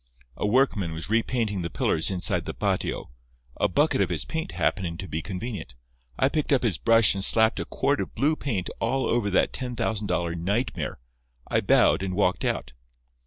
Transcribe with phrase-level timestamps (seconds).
[0.35, 3.11] A workman was repainting the pillars inside the patio.
[3.57, 5.75] A bucket of his paint happened to be convenient.
[6.17, 9.53] I picked up his brush and slapped a quart of blue paint all over that
[9.53, 10.97] ten thousand dollar nightmare.
[11.47, 12.73] I bowed, and walked out.